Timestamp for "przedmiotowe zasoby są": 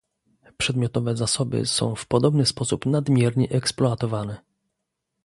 0.57-1.95